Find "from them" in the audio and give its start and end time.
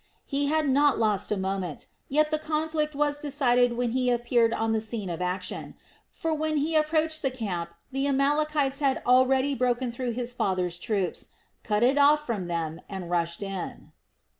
12.25-12.81